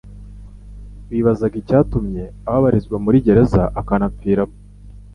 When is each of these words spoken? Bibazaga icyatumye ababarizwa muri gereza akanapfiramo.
Bibazaga 1.11 1.55
icyatumye 1.61 2.23
ababarizwa 2.47 2.95
muri 3.05 3.17
gereza 3.25 3.61
akanapfiramo. 3.79 4.55